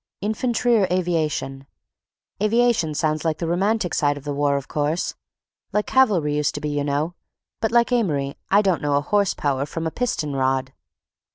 [0.21, 6.55] "Infantry or aviation—aviation sounds like the romantic side of the war, of course—like cavalry used
[6.55, 7.13] to be, you know;
[7.59, 10.73] but like Amory I don't know a horse power from a piston rod."